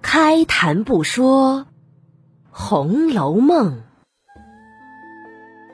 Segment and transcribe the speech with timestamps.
[0.00, 1.60] 开谈不说
[2.50, 3.82] 《红楼梦》，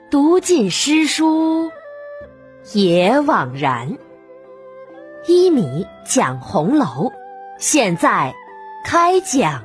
[0.09, 1.71] 读尽诗书
[2.73, 3.97] 也枉然。
[5.27, 7.11] 一米讲红楼，
[7.57, 8.33] 现在
[8.85, 9.63] 开讲。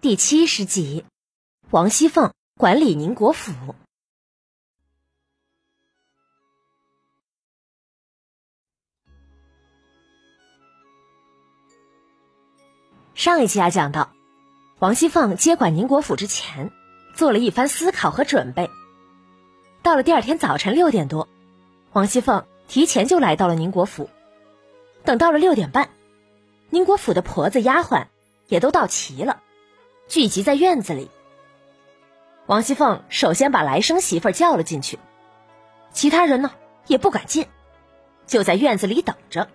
[0.00, 1.04] 第七十集：
[1.70, 2.32] 王熙凤。
[2.58, 3.52] 管理宁国府。
[13.14, 14.12] 上一期啊，讲到
[14.80, 16.72] 王熙凤接管宁国府之前，
[17.14, 18.68] 做了一番思考和准备。
[19.84, 21.28] 到了第二天早晨六点多，
[21.92, 24.10] 王熙凤提前就来到了宁国府。
[25.04, 25.90] 等到了六点半，
[26.70, 28.08] 宁国府的婆子丫鬟
[28.48, 29.40] 也都到齐了，
[30.08, 31.08] 聚集在院子里。
[32.48, 34.98] 王熙凤首先把来生媳妇叫了进去，
[35.92, 36.50] 其他人呢
[36.86, 37.46] 也不敢进，
[38.26, 39.48] 就在院子里等着。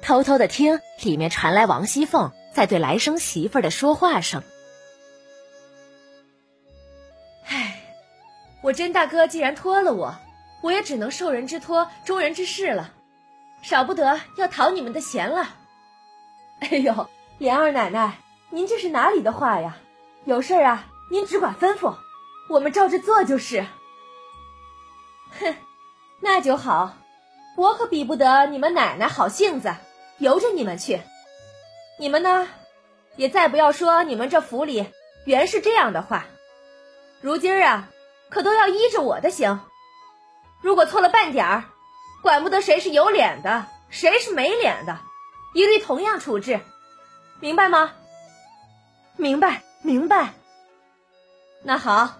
[0.00, 4.42] 偷偷的听里面传来王熙凤在对来生媳妇的说话声。
[7.46, 7.78] 唉，
[8.62, 10.16] 我甄大哥既然托了我，
[10.62, 12.90] 我也只能受人之托，忠人之事了，
[13.60, 15.46] 少不得要讨你们的嫌了。
[16.60, 18.14] 哎呦，莲二奶奶，
[18.48, 19.76] 您这是哪里的话呀？
[20.24, 21.96] 有事啊，您只管吩咐，
[22.48, 23.66] 我们照着做就是。
[25.40, 25.54] 哼，
[26.20, 26.94] 那就好，
[27.56, 29.74] 我可比不得你们奶奶好性子。
[30.18, 31.00] 由着你们去，
[31.96, 32.48] 你们呢，
[33.14, 34.92] 也再不要说你们这府里
[35.26, 36.26] 原是这样的话。
[37.20, 37.88] 如今儿啊，
[38.28, 39.60] 可都要依着我的行。
[40.60, 41.64] 如果错了半点儿，
[42.20, 44.98] 管不得谁是有脸的，谁是没脸的，
[45.54, 46.58] 一律同样处置，
[47.38, 47.92] 明白吗？
[49.16, 50.34] 明白，明白。
[51.62, 52.14] 那好，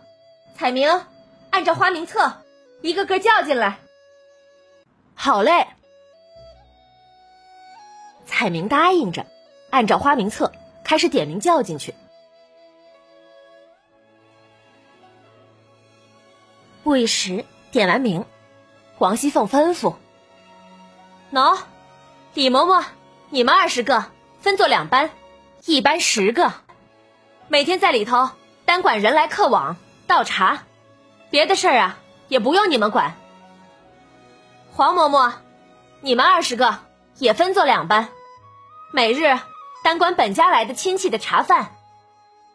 [0.54, 1.04] 彩明，
[1.50, 2.42] 按照花名册，
[2.82, 3.78] 一个个叫进来。
[5.14, 5.68] 好嘞。
[8.26, 9.26] 彩明答应着，
[9.70, 10.52] 按照花名册
[10.84, 11.94] 开始点名叫进去。
[16.82, 18.24] 不一时，点完名，
[18.98, 19.94] 王熙凤吩咐
[21.32, 21.58] ：“喏，
[22.34, 22.84] 李嬷嬷，
[23.30, 24.04] 你们二十个
[24.40, 25.10] 分作两班，
[25.64, 26.52] 一班十个，
[27.48, 28.30] 每天在里头
[28.68, 30.64] 单管人来客往、倒茶，
[31.30, 31.98] 别的事儿啊
[32.28, 33.16] 也不用你们管。
[34.74, 35.32] 黄嬷嬷，
[36.02, 36.76] 你们二十个
[37.16, 38.10] 也分作两班。”
[38.92, 39.38] 每日
[39.82, 41.76] 单管本家来的亲戚的茶饭，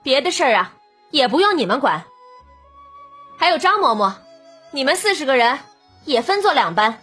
[0.03, 0.73] 别的事儿啊
[1.09, 2.03] 也不用你们管。
[3.39, 4.13] 还有张嬷嬷，
[4.69, 5.57] 你们四十个人
[6.05, 7.01] 也分作两班，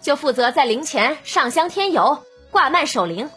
[0.00, 3.30] 就负责在灵前上香添油、挂幔守灵、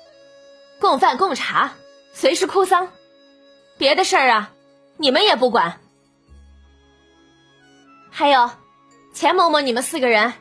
[0.82, 1.74] 供饭供茶、
[2.16, 2.88] 随时哭丧，
[3.78, 4.52] 别的事儿啊
[4.98, 5.80] 你们也不管。
[8.12, 8.50] 还有
[9.14, 10.34] 钱嬷嬷，你们四个人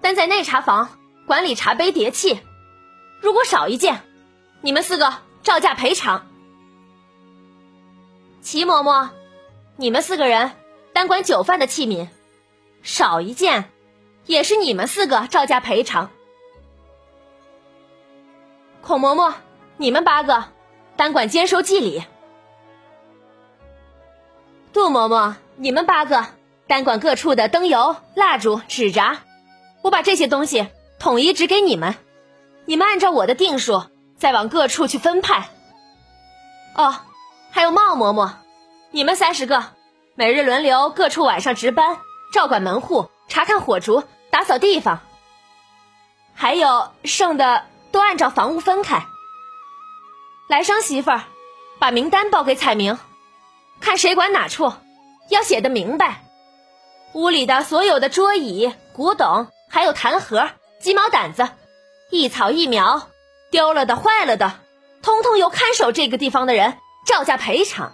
[0.00, 2.40] 单在内茶房管理茶杯碟器，
[3.20, 4.00] 如果少一件。
[4.60, 5.12] 你们四个
[5.42, 6.26] 照价赔偿。
[8.40, 9.10] 齐嬷嬷，
[9.76, 10.52] 你们四个人
[10.94, 12.08] 单管酒饭的器皿，
[12.82, 13.70] 少一件，
[14.24, 16.10] 也是你们四个照价赔偿。
[18.80, 19.34] 孔嬷嬷，
[19.76, 20.44] 你们八个
[20.96, 22.02] 单管兼收祭礼。
[24.74, 26.26] 杜嬷嬷，你们八个
[26.66, 29.20] 单管各处的灯油、蜡烛、纸扎。
[29.82, 30.68] 我把这些东西
[30.98, 31.94] 统一指给你们，
[32.66, 33.84] 你们按照我的定数。
[34.16, 35.50] 再往各处去分派。
[36.76, 36.94] 哦，
[37.50, 38.30] 还有茂嬷嬷，
[38.90, 39.64] 你们三十个，
[40.14, 41.98] 每日轮流各处晚上值班，
[42.32, 45.00] 照管门户，查看火烛，打扫地方。
[46.32, 49.04] 还有剩的都按照房屋分开。
[50.48, 51.24] 来生媳妇儿，
[51.78, 52.98] 把名单报给彩明，
[53.84, 54.72] 看谁管哪处，
[55.28, 56.22] 要写的明白。
[57.12, 60.48] 屋里的所有的桌椅、古董，还有痰盒、
[60.80, 61.50] 鸡毛掸子，
[62.08, 63.10] 一草一苗。
[63.50, 64.54] 丢了的、坏了的，
[65.02, 67.92] 通通由看守这个地方的人照价赔偿。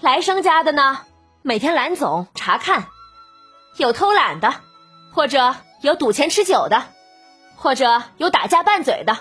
[0.00, 1.02] 来生家的呢，
[1.40, 2.88] 每天蓝总查看，
[3.76, 4.52] 有偷懒的，
[5.14, 6.82] 或者有赌钱吃酒的，
[7.56, 9.16] 或者有打架拌嘴的，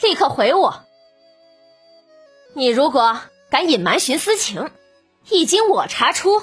[0.00, 0.84] 立刻回我。
[2.54, 4.70] 你如果敢隐瞒徇私情，
[5.28, 6.40] 一经我查出，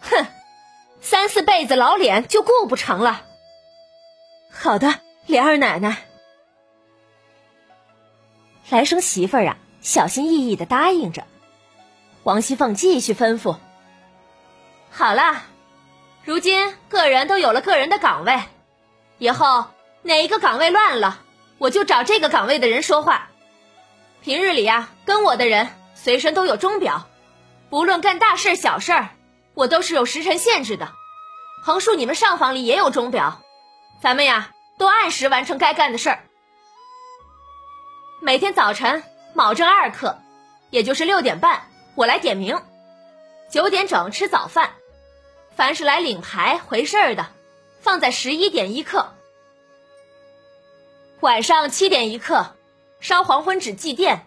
[0.00, 0.26] 哼，
[1.00, 3.22] 三四辈子老脸就顾不成了。
[4.50, 6.06] 好的，莲儿奶奶。
[8.70, 11.24] 来生媳妇儿啊，小心翼翼的答应着。
[12.22, 13.56] 王熙凤继续吩咐
[14.90, 15.42] ：“好了，
[16.24, 18.42] 如今个人都有了个人的岗位，
[19.18, 19.66] 以后
[20.02, 21.20] 哪一个岗位乱了，
[21.58, 23.28] 我就找这个岗位的人说话。
[24.22, 25.68] 平日里呀，跟我的人
[26.04, 27.08] 随身都有钟表，
[27.70, 29.08] 不论干大事小事儿，
[29.54, 30.92] 我都是有时辰限制的。
[31.64, 33.40] 横竖你们上房里也有钟表，
[34.02, 36.22] 咱们呀都按时完成该干的事儿。
[38.20, 39.02] 每天早晨
[39.32, 40.18] 卯正二刻，
[40.68, 42.60] 也就是六点半，我来点名。
[43.50, 44.72] 九点整吃早饭，
[45.56, 47.28] 凡是来领牌回事儿的，
[47.80, 49.14] 放在十一点一刻。
[51.20, 52.54] 晚上七点一刻，
[53.00, 54.18] 烧黄昏纸祭奠，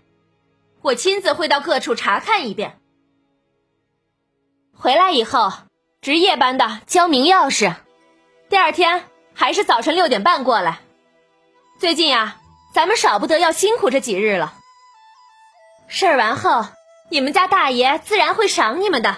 [0.87, 2.79] 我亲自会到各处查看一遍。
[4.73, 5.51] 回来以后，
[5.99, 7.75] 值夜班的交明钥匙，
[8.47, 9.03] 第二天
[9.33, 10.79] 还是早晨六点半过来。
[11.77, 12.39] 最近呀，
[12.73, 14.53] 咱们少不得要辛苦这几日了。
[15.89, 16.65] 事儿完后，
[17.09, 19.17] 你们家大爷自然会赏你们的。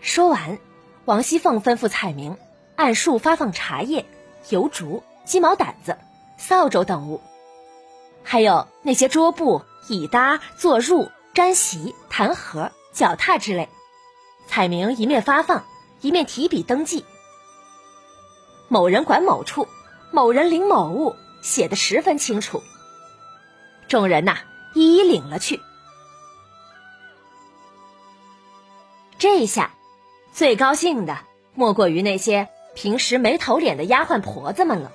[0.00, 0.60] 说完，
[1.04, 2.38] 王熙凤吩咐彩明
[2.76, 4.06] 按数发放茶叶、
[4.50, 5.98] 油烛、鸡毛掸子、
[6.40, 7.20] 扫帚等物，
[8.24, 9.62] 还有那些桌布。
[9.88, 13.68] 椅搭、坐褥、毡席、弹盒、脚踏之类，
[14.46, 15.64] 彩明一面发放，
[16.00, 17.04] 一面提笔登记。
[18.68, 19.66] 某人管某处，
[20.12, 22.62] 某人领某物，写的十分清楚。
[23.88, 24.36] 众人呐，
[24.74, 25.60] 一一领了去。
[29.18, 29.72] 这下，
[30.32, 31.18] 最高兴的
[31.54, 34.92] 莫过于那些平时没头脸的丫鬟婆子们了。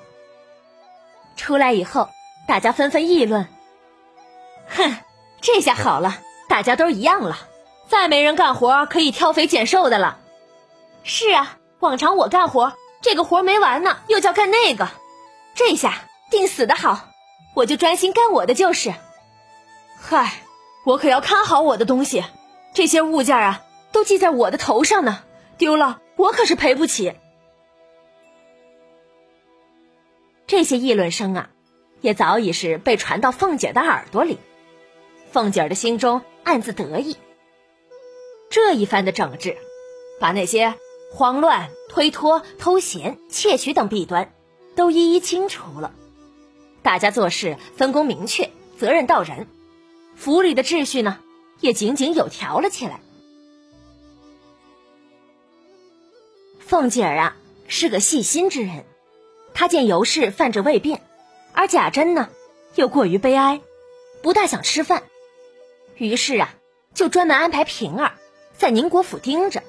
[1.35, 2.09] 出来以后，
[2.47, 3.47] 大家纷纷议论。
[4.67, 4.97] 哼，
[5.41, 7.37] 这下好了， 大家都一样了，
[7.87, 10.17] 再没人干活可以挑肥拣瘦的了。
[11.03, 14.89] 是啊，往常我干活，这个活没完呢，又叫干那个，
[15.53, 15.93] 这下
[16.31, 17.09] 定死的好，
[17.53, 18.93] 我就专心干我的就是。
[20.01, 20.33] 嗨，
[20.85, 22.23] 我可要看好我的东西，
[22.73, 23.61] 这些物件啊，
[23.91, 25.23] 都记在我的头上呢，
[25.57, 27.13] 丢了我可是赔不起。
[30.47, 31.49] 这些议论声啊，
[32.01, 34.37] 也早已是被传到凤姐的耳朵里。
[35.31, 37.17] 凤姐儿的心中暗自得意，
[38.49, 39.57] 这一番的整治，
[40.19, 40.75] 把那些
[41.11, 44.33] 慌乱、推脱、偷闲、窃取等弊端，
[44.75, 45.93] 都一一清除了。
[46.83, 49.47] 大家做事分工明确，责任到人，
[50.15, 51.19] 府里的秩序呢，
[51.59, 53.01] 也井井有条了起来。
[56.59, 57.35] 凤姐儿啊，
[57.67, 58.85] 是个细心之人，
[59.55, 60.99] 他见尤氏犯着胃病，
[61.53, 62.29] 而贾珍呢，
[62.75, 63.61] 又过于悲哀，
[64.21, 65.01] 不大想吃饭。
[65.95, 66.53] 于是啊，
[66.93, 68.11] 就专门安排平儿
[68.57, 69.63] 在宁国府盯着，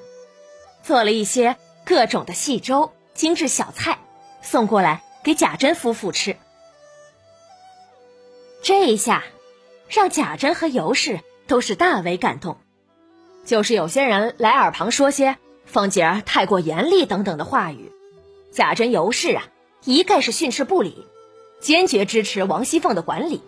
[0.83, 1.55] 做了一些
[1.85, 3.97] 各种的细粥、精致小菜，
[4.41, 6.35] 送过来给贾珍夫妇吃。
[8.61, 9.23] 这一下，
[9.87, 12.57] 让贾珍和尤氏都是大为感动。
[13.45, 17.93] 就是有些人来耳旁说些凤姐儿太过严厉等等的话语，
[18.51, 19.47] 贾珍、尤氏啊，
[19.83, 21.05] 一概是训斥不理，
[21.59, 23.41] 坚决支持王熙凤的管理。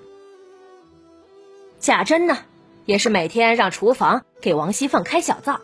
[1.79, 2.39] 贾珍呢？
[2.85, 5.61] 也是每天让厨房给王熙凤开小灶，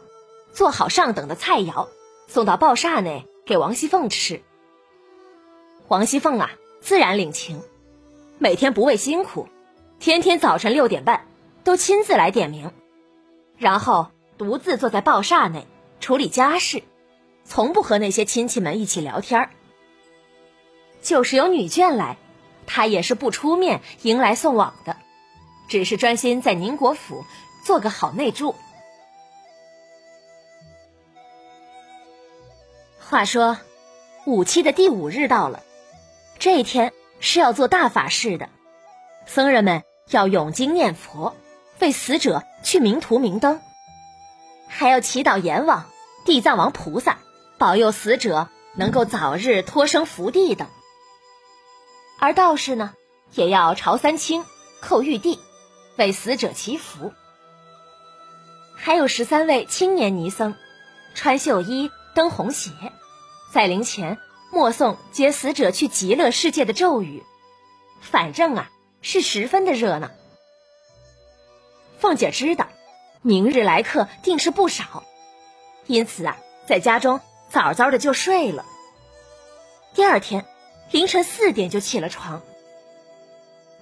[0.53, 1.87] 做好上等的菜肴，
[2.27, 4.43] 送到抱厦内给王熙凤吃。
[5.87, 6.51] 王熙凤啊，
[6.81, 7.63] 自然领情，
[8.37, 9.47] 每天不畏辛苦，
[9.99, 11.25] 天天早晨六点半
[11.63, 12.71] 都亲自来点名，
[13.57, 15.65] 然后独自坐在抱厦内
[15.99, 16.83] 处理家事，
[17.43, 19.49] 从不和那些亲戚们一起聊天儿
[21.05, 22.17] 就是有女眷来，
[22.65, 24.97] 她也是不出面迎来送往的。
[25.69, 27.23] 只是专心在宁国府
[27.63, 28.55] 做个好内助。
[32.99, 33.57] 话说，
[34.25, 35.61] 五七的第五日到了，
[36.39, 38.49] 这一天是要做大法事的，
[39.27, 41.35] 僧人们要咏经念佛，
[41.79, 43.61] 为死者去明图明灯，
[44.67, 45.85] 还要祈祷阎王、
[46.25, 47.19] 地藏王菩萨
[47.59, 50.67] 保佑死者能够早日脱生福地等。
[52.19, 52.93] 而道士呢，
[53.33, 54.45] 也要朝三清、
[54.81, 55.39] 叩玉帝。
[55.97, 57.13] 为死者祈福，
[58.75, 60.53] 还有十三位青年尼僧，
[61.13, 62.71] 穿绣衣，蹬红鞋，
[63.53, 64.17] 在灵前
[64.51, 67.23] 默诵接死者去极乐世界的咒语。
[68.01, 68.69] 反正啊，
[69.01, 70.11] 是十分的热闹。
[71.97, 72.67] 凤姐知道，
[73.21, 75.05] 明日来客定是不少，
[75.87, 76.35] 因此啊，
[76.67, 78.65] 在家中早早的就睡了。
[79.93, 80.45] 第二天
[80.91, 82.41] 凌晨四点就起了床。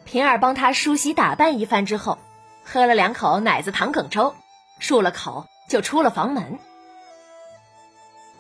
[0.06, 2.18] 平儿帮他梳洗打扮一番之后，
[2.64, 4.36] 喝了两口奶子糖梗粥，
[4.80, 6.60] 漱了口就出了房门。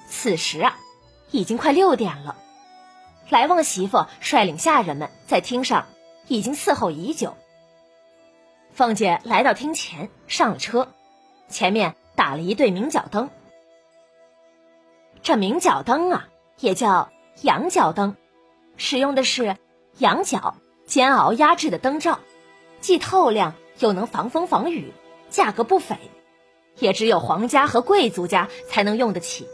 [0.07, 0.77] 此时啊，
[1.31, 2.35] 已经快六点了。
[3.29, 5.87] 来旺媳妇率领下人们在厅上
[6.27, 7.35] 已经伺候已久。
[8.73, 10.93] 凤姐来到厅前，上了车，
[11.47, 13.29] 前面打了一对明角灯。
[15.21, 16.27] 这明角灯啊，
[16.59, 17.09] 也叫
[17.41, 18.15] 羊角灯，
[18.77, 19.57] 使用的是
[19.99, 20.55] 羊角。
[20.85, 22.19] 煎熬压制的灯罩，
[22.81, 24.91] 既透亮又能防风防雨，
[25.29, 25.97] 价格不菲，
[26.77, 29.47] 也只有皇家和贵族家才能用得起。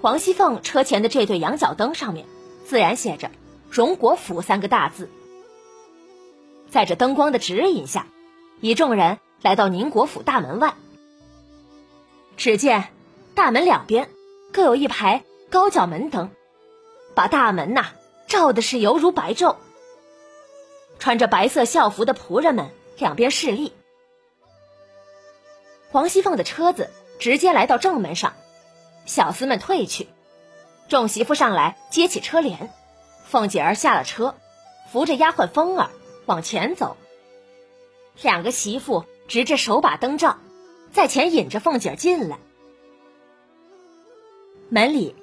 [0.00, 2.26] 王熙凤车前的这对羊角灯上面，
[2.64, 3.30] 自然写着
[3.70, 5.10] “荣国府”三个大字。
[6.70, 8.06] 在这灯光的指引下，
[8.60, 10.74] 一众人来到宁国府大门外。
[12.38, 12.88] 只见
[13.34, 14.08] 大门两边
[14.52, 16.30] 各有一排高脚门灯，
[17.14, 17.92] 把大门呐
[18.26, 19.56] 照的是犹如白昼。
[20.98, 23.72] 穿着白色校服的仆人们两边侍立。
[25.92, 28.34] 王熙凤的车子直接来到正门上。
[29.06, 30.08] 小厮们退去，
[30.88, 32.72] 众媳妇上来接起车帘，
[33.26, 34.34] 凤姐儿下了车，
[34.90, 35.90] 扶着丫鬟凤儿
[36.24, 36.96] 往前走。
[38.22, 40.38] 两个媳妇执着手把灯罩，
[40.90, 42.38] 在前引着凤姐儿进来。
[44.70, 45.14] 门里，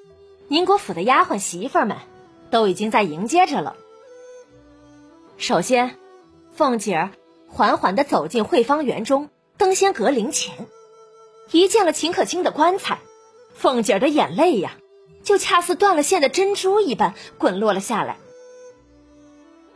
[0.51, 1.95] 宁国府的丫鬟媳妇们
[2.49, 3.77] 都已经在迎接着了。
[5.37, 5.95] 首先，
[6.51, 7.11] 凤姐儿
[7.47, 10.67] 缓缓的走进惠芳园中登仙阁灵前，
[11.51, 12.99] 一见了秦可卿的棺材。
[13.53, 14.73] 凤姐儿的眼泪呀，
[15.23, 18.17] 就恰似断了线的珍珠一般滚落了下来。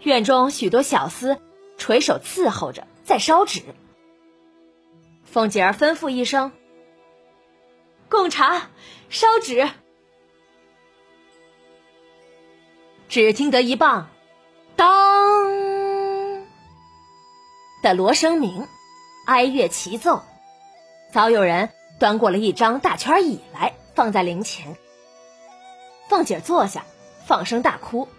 [0.02, 1.38] 院中许多小厮
[1.78, 3.62] 垂手伺候着，在烧纸。
[5.24, 6.52] 凤姐儿吩咐一声
[8.12, 8.70] ：“供茶，
[9.10, 9.70] 烧纸。”
[13.08, 14.10] 只听得一棒
[14.76, 15.52] “当”
[17.82, 18.68] 的锣声鸣，
[19.28, 20.22] 哀乐齐奏，
[21.12, 21.70] 早有人。
[21.98, 24.76] 端过了一张大圈椅来，放在灵前。
[26.10, 26.84] 凤姐坐下，
[27.26, 28.10] 放声大哭。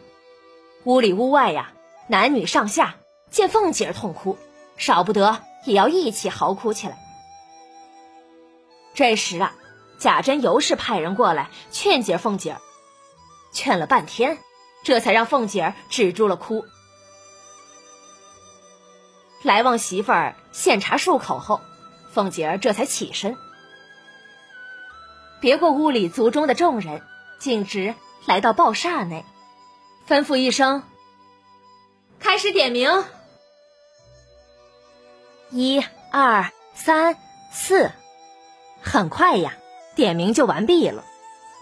[0.84, 1.74] 屋里屋外呀，
[2.06, 2.96] 男女上下
[3.30, 4.38] 见凤姐痛哭，
[4.78, 6.96] 少不得也要一起嚎哭起来。
[8.94, 9.54] 这时啊，
[9.98, 12.60] 贾珍尤氏派人过来劝解凤姐儿，
[13.52, 14.38] 劝了半天，
[14.86, 16.64] 这才让凤姐儿止住了哭。
[19.42, 21.60] 来望媳妇儿献茶漱口后，
[22.12, 23.36] 凤姐儿这才起身。
[25.40, 27.02] 别过屋里族中的众人，
[27.40, 29.24] 径直来到报煞内，
[30.08, 30.84] 吩咐一声
[32.20, 33.04] ：“开始点名。”
[35.50, 37.18] 一、二、三、
[37.50, 37.90] 四，
[38.82, 39.52] 很快呀，
[39.96, 41.02] 点名就完毕了。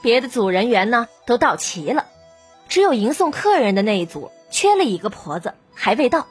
[0.02, 2.04] 别的组人员呢都到齐了，
[2.74, 6.26] 只有迎送客人的那一组缺了一个婆子，还未到。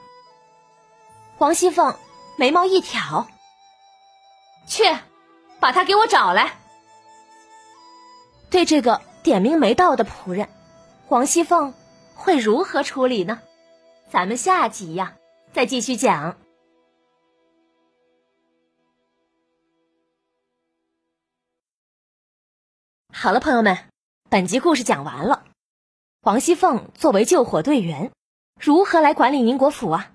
[1.38, 1.98] 王熙凤
[2.38, 3.26] 眉毛一挑
[4.68, 4.84] ：“去，
[5.62, 6.60] 把她给我找来。”
[8.52, 10.50] 对这个点名没到的仆人，
[11.08, 11.74] 王熙凤
[12.14, 13.40] 会如何处理呢？
[14.12, 15.16] 咱们下集呀
[15.54, 16.36] 再继续讲。
[23.14, 23.78] 好了，朋友们，
[24.30, 25.46] 本集故事讲完了。
[26.24, 28.10] 王熙凤作为救火队员，
[28.58, 30.14] 如何来管理宁国府啊？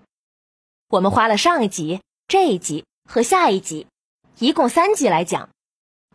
[0.88, 3.86] 我们花了上一集、这一集和下一集，
[4.38, 5.50] 一共三集来讲，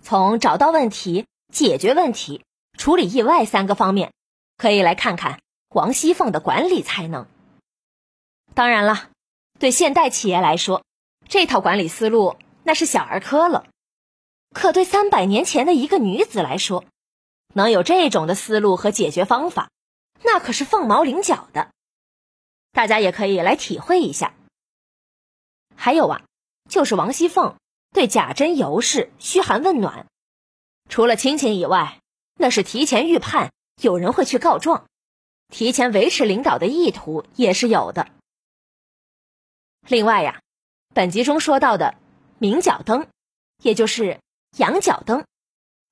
[0.01, 1.27] 从找到问题。
[1.51, 2.43] 解决问题、
[2.79, 4.11] 处理意外三个方面，
[4.57, 7.27] 可以来看看王熙凤的管理才能。
[8.55, 9.11] 当然了，
[9.59, 10.81] 对现代企业来说，
[11.29, 13.67] 这套管理思路那是小儿科了。
[14.55, 16.83] 可对三百年前的一个女子来说，
[17.53, 19.69] 能有这种的思路和解决方法，
[20.23, 21.71] 那可是凤毛麟角的。
[22.71, 24.33] 大家也可以来体会一下。
[25.75, 26.23] 还有啊，
[26.69, 27.55] 就是王熙凤
[27.91, 30.07] 对贾珍、尤氏嘘寒问暖。
[30.89, 31.99] 除了亲情以外，
[32.35, 34.87] 那是提前预判有人会去告状，
[35.49, 38.07] 提前维持领导的意图也是有的。
[39.87, 40.41] 另外呀，
[40.93, 41.95] 本集中说到的
[42.39, 43.07] 明角灯，
[43.61, 44.19] 也就是
[44.57, 45.25] 羊角灯，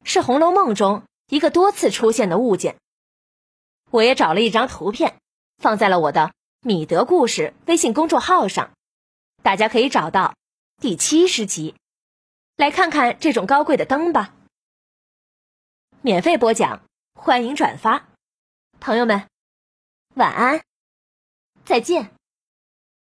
[0.03, 2.77] 是《红楼梦》中一个多次出现的物件。
[3.91, 5.19] 我也找了一张图片，
[5.57, 8.71] 放在了我的米德故事微信公众号上，
[9.43, 10.33] 大家可以找到
[10.81, 11.75] 第七十集，
[12.55, 14.33] 来看看这种高贵的灯吧。
[16.01, 16.81] 免费播讲，
[17.13, 18.07] 欢迎转发，
[18.79, 19.27] 朋友们，
[20.15, 20.63] 晚安，
[21.65, 22.11] 再见。